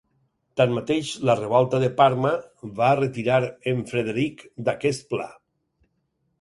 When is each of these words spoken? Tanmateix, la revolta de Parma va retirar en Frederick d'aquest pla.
Tanmateix, 0.61 1.11
la 1.29 1.35
revolta 1.39 1.81
de 1.83 1.89
Parma 1.99 2.33
va 2.81 2.89
retirar 3.01 3.39
en 3.75 3.87
Frederick 3.95 4.45
d'aquest 4.67 5.09
pla. 5.15 5.33